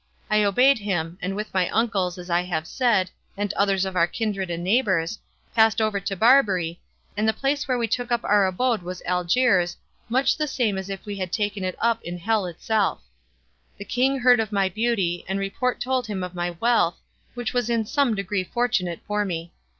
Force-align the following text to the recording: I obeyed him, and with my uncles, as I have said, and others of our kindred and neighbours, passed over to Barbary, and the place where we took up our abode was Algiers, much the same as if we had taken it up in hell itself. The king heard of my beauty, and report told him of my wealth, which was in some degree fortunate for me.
I 0.31 0.41
obeyed 0.43 0.79
him, 0.79 1.19
and 1.21 1.35
with 1.35 1.53
my 1.53 1.69
uncles, 1.69 2.17
as 2.17 2.27
I 2.27 2.41
have 2.41 2.65
said, 2.65 3.11
and 3.37 3.53
others 3.53 3.85
of 3.85 3.95
our 3.95 4.07
kindred 4.07 4.49
and 4.49 4.63
neighbours, 4.63 5.19
passed 5.55 5.79
over 5.79 5.99
to 5.99 6.15
Barbary, 6.15 6.81
and 7.15 7.27
the 7.27 7.33
place 7.33 7.67
where 7.67 7.77
we 7.77 7.87
took 7.87 8.11
up 8.11 8.23
our 8.23 8.47
abode 8.47 8.81
was 8.81 9.03
Algiers, 9.05 9.77
much 10.09 10.37
the 10.37 10.47
same 10.47 10.79
as 10.79 10.89
if 10.89 11.05
we 11.05 11.17
had 11.17 11.31
taken 11.31 11.63
it 11.63 11.75
up 11.77 12.01
in 12.01 12.17
hell 12.17 12.47
itself. 12.47 13.03
The 13.77 13.85
king 13.85 14.17
heard 14.17 14.39
of 14.39 14.51
my 14.51 14.69
beauty, 14.69 15.23
and 15.27 15.37
report 15.37 15.79
told 15.79 16.07
him 16.07 16.23
of 16.23 16.33
my 16.33 16.49
wealth, 16.59 16.99
which 17.35 17.53
was 17.53 17.69
in 17.69 17.85
some 17.85 18.15
degree 18.15 18.43
fortunate 18.43 19.01
for 19.05 19.23
me. 19.23 19.51